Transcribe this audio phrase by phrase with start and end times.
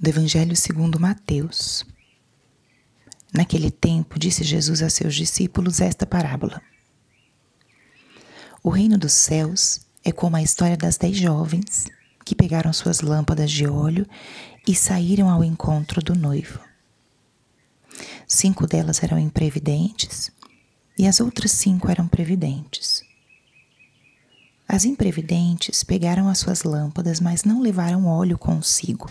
[0.00, 1.84] do Evangelho segundo Mateus.
[3.34, 6.62] Naquele tempo, disse Jesus a seus discípulos esta parábola:
[8.62, 11.86] O reino dos céus é como a história das dez jovens
[12.24, 14.06] que pegaram suas lâmpadas de óleo
[14.66, 16.60] e saíram ao encontro do noivo.
[18.26, 20.30] Cinco delas eram imprevidentes
[20.96, 23.02] e as outras cinco eram previdentes.
[24.68, 29.10] As imprevidentes pegaram as suas lâmpadas, mas não levaram óleo consigo.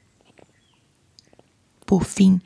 [1.91, 2.39] Por fim,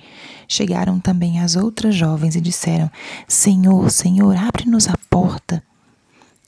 [0.47, 2.89] chegaram também as outras jovens e disseram:
[3.27, 5.63] Senhor, Senhor, abre-nos a porta.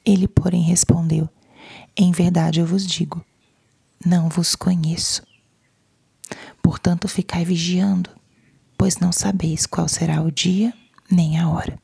[0.04, 1.30] Ele, porém, respondeu:
[1.96, 3.24] Em verdade eu vos digo,
[4.04, 5.22] não vos conheço.
[6.60, 8.10] Portanto, ficai vigiando,
[8.76, 10.74] pois não sabeis qual será o dia
[11.08, 11.80] nem a hora.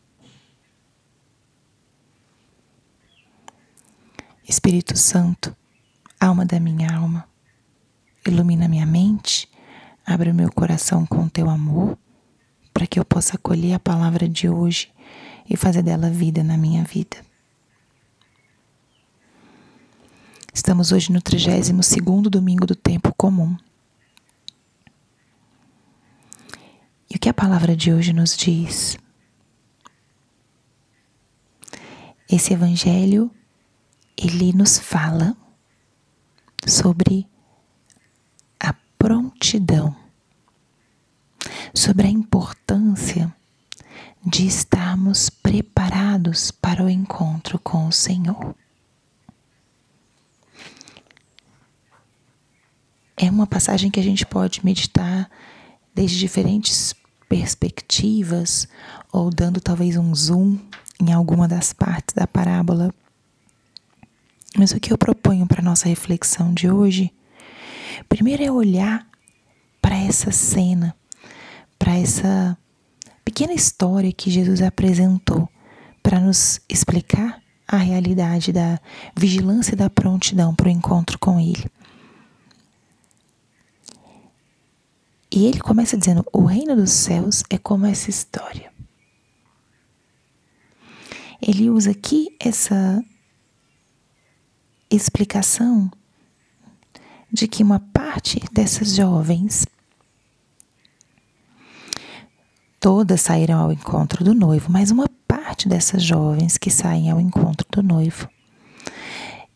[4.49, 5.55] Espírito Santo,
[6.19, 7.29] alma da minha alma,
[8.25, 9.47] ilumina minha mente,
[10.05, 11.97] abre o meu coração com teu amor,
[12.73, 14.91] para que eu possa acolher a palavra de hoje
[15.49, 17.17] e fazer dela vida na minha vida.
[20.53, 23.57] Estamos hoje no 32 segundo domingo do tempo comum.
[27.09, 28.97] E o que a palavra de hoje nos diz?
[32.29, 33.29] Esse evangelho
[34.17, 35.35] ele nos fala
[36.65, 37.27] sobre
[39.03, 39.93] prontidão,
[41.73, 43.35] sobre a importância
[44.25, 48.55] de estarmos preparados para o encontro com o Senhor.
[53.17, 55.29] É uma passagem que a gente pode meditar
[55.93, 56.95] desde diferentes
[57.27, 58.69] perspectivas
[59.11, 60.57] ou dando talvez um zoom
[60.97, 62.95] em alguma das partes da parábola.
[64.57, 67.11] Mas o que eu proponho para nossa reflexão de hoje,
[68.07, 69.07] primeiro é olhar
[69.81, 70.95] para essa cena,
[71.77, 72.57] para essa
[73.23, 75.49] pequena história que Jesus apresentou
[76.01, 78.79] para nos explicar a realidade da
[79.15, 81.65] vigilância e da prontidão para o encontro com Ele.
[85.31, 88.71] E ele começa dizendo: O reino dos céus é como essa história.
[91.41, 93.03] Ele usa aqui essa
[94.89, 95.91] explicação
[97.33, 99.65] de que uma parte dessas jovens
[102.79, 107.65] todas saíram ao encontro do noivo, mas uma parte dessas jovens que saem ao encontro
[107.71, 108.29] do noivo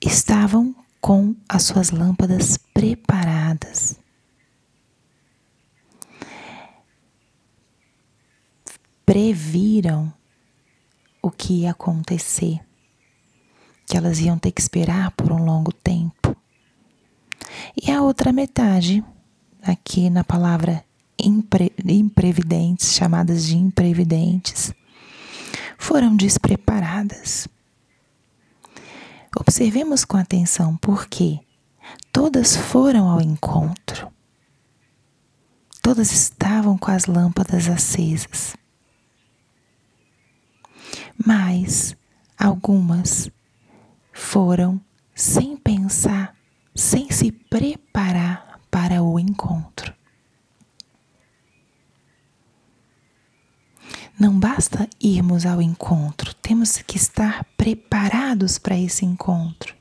[0.01, 3.99] estavam com as suas lâmpadas preparadas.
[9.07, 10.13] previram
[11.21, 12.59] o que ia acontecer,
[13.85, 16.16] que elas iam ter que esperar por um longo tempo.
[17.81, 19.03] E a outra metade,
[19.61, 20.83] aqui na palavra
[21.19, 24.73] impre, imprevidentes, chamadas de imprevidentes,
[25.77, 27.47] foram despreparadas.
[29.39, 31.39] Observemos com atenção porque
[32.11, 34.11] todas foram ao encontro.
[35.81, 38.55] Todas estavam com as lâmpadas acesas
[41.25, 41.95] mas
[42.37, 43.29] algumas
[44.13, 44.79] foram
[45.15, 46.26] sem pensar,
[46.77, 49.91] sem se preparar para o encontro.
[54.19, 59.75] Não basta irmos ao encontro, temos que estar preparados para esse encontro,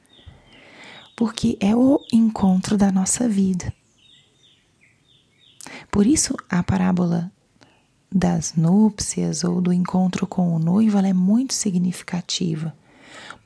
[1.15, 3.71] porque é o encontro da nossa vida.
[5.91, 7.31] Por isso, a parábola
[8.11, 12.75] das núpcias ou do encontro com o noivo, é muito significativa,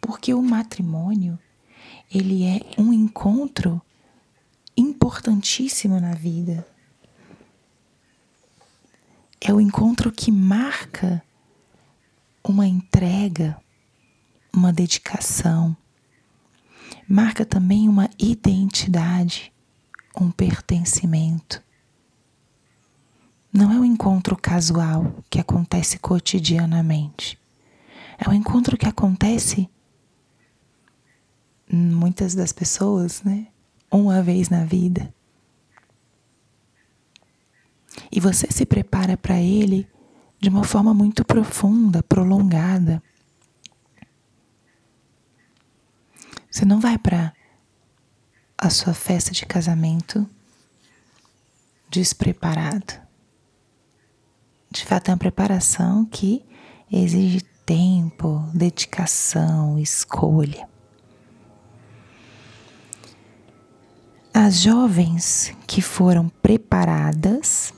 [0.01, 1.37] porque o matrimônio,
[2.11, 3.81] ele é um encontro
[4.77, 6.67] importantíssimo na vida.
[9.41, 11.23] É o encontro que marca
[12.43, 13.57] uma entrega,
[14.53, 15.77] uma dedicação,
[17.09, 19.53] marca também uma identidade,
[20.21, 21.63] um pertencimento.
[23.53, 27.39] Não é um encontro casual que acontece cotidianamente.
[28.19, 29.69] É um encontro que acontece
[31.71, 33.47] muitas das pessoas, né?
[33.91, 35.13] Uma vez na vida.
[38.11, 39.89] E você se prepara para ele
[40.39, 43.03] de uma forma muito profunda, prolongada.
[46.51, 47.33] Você não vai para
[48.57, 50.29] a sua festa de casamento
[51.89, 52.95] despreparado.
[54.71, 56.45] De fato, é uma preparação que
[56.91, 60.70] exige tempo, dedicação, escolha.
[64.33, 67.75] As jovens que foram preparadas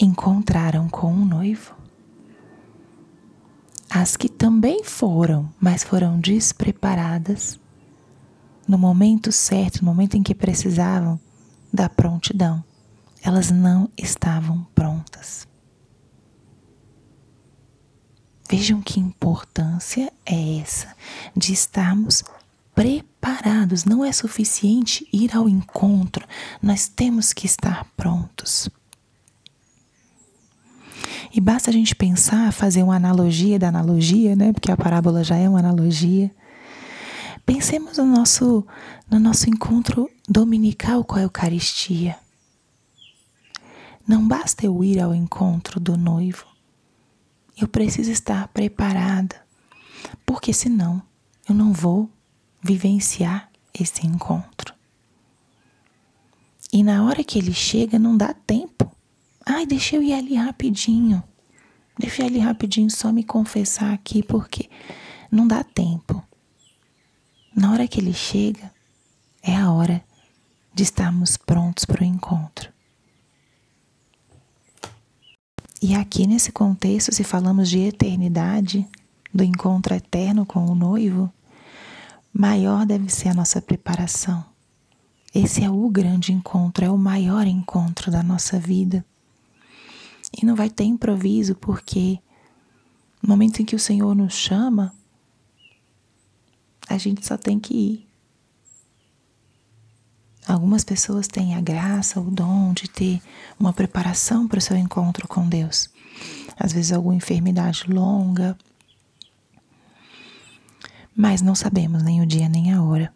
[0.00, 1.74] encontraram com um noivo.
[3.90, 7.60] As que também foram, mas foram despreparadas,
[8.66, 11.20] no momento certo, no momento em que precisavam
[11.72, 12.64] da prontidão,
[13.22, 15.46] elas não estavam prontas.
[18.48, 20.94] Vejam que importância é essa
[21.36, 22.22] de estarmos
[22.76, 23.86] preparados.
[23.86, 26.28] Não é suficiente ir ao encontro,
[26.62, 28.68] nós temos que estar prontos.
[31.32, 34.52] E basta a gente pensar, fazer uma analogia da analogia, né?
[34.52, 36.30] Porque a parábola já é uma analogia.
[37.44, 38.66] Pensemos no nosso,
[39.10, 42.16] no nosso encontro dominical com a Eucaristia.
[44.06, 46.46] Não basta eu ir ao encontro do noivo.
[47.56, 49.36] Eu preciso estar preparada,
[50.24, 51.02] porque senão
[51.48, 52.10] eu não vou
[52.62, 54.74] vivenciar esse encontro.
[56.72, 58.76] E na hora que ele chega, não dá tempo
[59.48, 61.22] Ai, deixa eu ir ali rapidinho.
[61.96, 64.68] Deixa eu ir ali rapidinho só me confessar aqui, porque
[65.30, 66.20] não dá tempo.
[67.54, 68.72] Na hora que ele chega,
[69.40, 70.04] é a hora
[70.74, 72.72] de estarmos prontos para o encontro.
[75.80, 78.84] E aqui nesse contexto, se falamos de eternidade,
[79.32, 81.32] do encontro eterno com o noivo,
[82.36, 84.44] maior deve ser a nossa preparação.
[85.34, 89.04] Esse é o grande encontro, é o maior encontro da nossa vida.
[90.36, 92.18] E não vai ter improviso, porque
[93.22, 94.94] no momento em que o Senhor nos chama,
[96.88, 98.06] a gente só tem que ir.
[100.46, 103.20] Algumas pessoas têm a graça, o dom de ter
[103.58, 105.90] uma preparação para o seu encontro com Deus.
[106.56, 108.56] Às vezes, alguma enfermidade longa.
[111.16, 113.12] Mas não sabemos nem o dia nem a hora.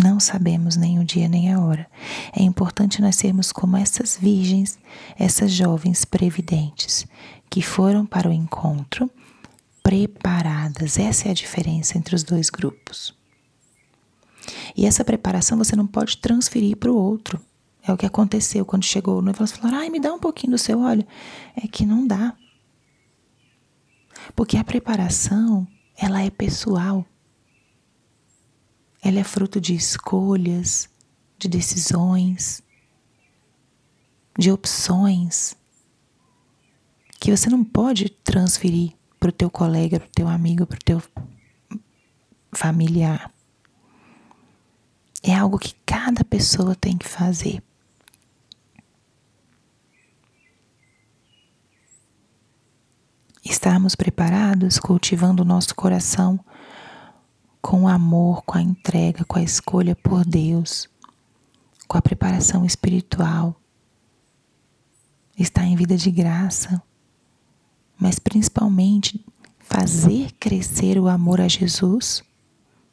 [0.00, 1.88] Não sabemos nem o dia nem a hora.
[2.32, 4.78] É importante nós sermos como essas virgens,
[5.18, 7.06] essas jovens previdentes,
[7.50, 9.10] que foram para o encontro
[9.82, 10.98] preparadas.
[10.98, 13.14] Essa é a diferença entre os dois grupos.
[14.76, 17.40] E essa preparação você não pode transferir para o outro.
[17.82, 19.40] É o que aconteceu quando chegou o noivo.
[19.40, 21.06] Elas falaram: ai, me dá um pouquinho do seu óleo.
[21.54, 22.34] É que não dá.
[24.34, 27.04] Porque a preparação, ela é pessoal.
[29.02, 30.88] Ela é fruto de escolhas,
[31.38, 32.62] de decisões,
[34.38, 35.56] de opções
[37.20, 40.84] que você não pode transferir para o teu colega, para o teu amigo, para o
[40.84, 41.02] teu
[42.52, 43.32] familiar.
[45.22, 47.62] É algo que cada pessoa tem que fazer.
[53.64, 56.38] Estarmos preparados, cultivando o nosso coração
[57.62, 60.86] com o amor, com a entrega, com a escolha por Deus,
[61.88, 63.58] com a preparação espiritual.
[65.38, 66.82] Está em vida de graça,
[67.98, 69.24] mas principalmente
[69.58, 72.22] fazer crescer o amor a Jesus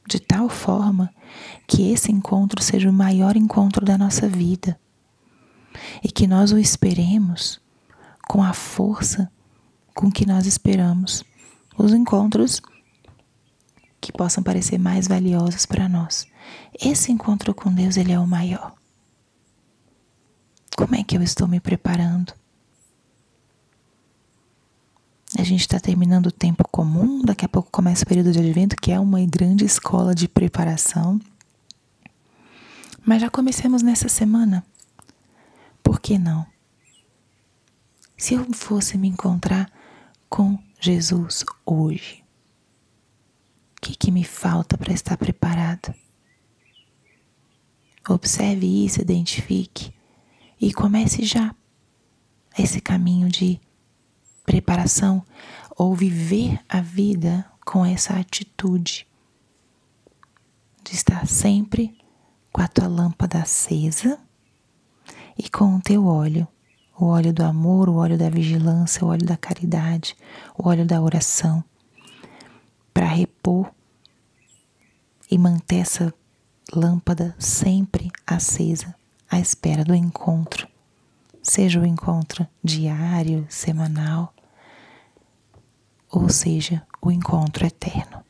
[0.07, 1.13] de tal forma
[1.67, 4.79] que esse encontro seja o maior encontro da nossa vida
[6.01, 7.59] e que nós o esperemos
[8.25, 9.29] com a força
[9.93, 11.24] com que nós esperamos
[11.77, 12.62] os encontros
[14.00, 16.27] que possam parecer mais valiosos para nós.
[16.79, 18.74] Esse encontro com Deus, ele é o maior.
[20.75, 22.33] Como é que eu estou me preparando?
[25.38, 28.75] A gente está terminando o tempo comum, daqui a pouco começa o período de advento,
[28.75, 31.21] que é uma grande escola de preparação.
[33.05, 34.65] Mas já comecemos nessa semana.
[35.81, 36.45] Por que não?
[38.17, 39.71] Se eu fosse me encontrar
[40.31, 42.23] com Jesus hoje,
[43.77, 45.93] o que, que me falta para estar preparado?
[48.07, 49.93] Observe isso, identifique
[50.59, 51.53] E comece já
[52.57, 53.59] esse caminho de
[54.45, 55.25] preparação
[55.75, 59.05] ou viver a vida com essa atitude
[60.83, 61.97] de estar sempre
[62.53, 64.17] com a tua lâmpada acesa
[65.38, 66.47] e com o teu óleo,
[67.01, 70.15] o óleo do amor, o óleo da vigilância, o óleo da caridade,
[70.55, 71.63] o óleo da oração,
[72.93, 73.72] para repor
[75.29, 76.13] e manter essa
[76.72, 78.93] lâmpada sempre acesa
[79.27, 80.67] à espera do encontro,
[81.41, 84.31] seja o encontro diário, semanal,
[86.08, 88.24] ou seja, o encontro eterno.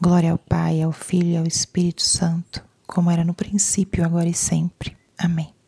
[0.00, 4.34] Glória ao Pai, ao Filho e ao Espírito Santo, como era no princípio, agora e
[4.34, 4.96] sempre.
[5.18, 5.59] Amém.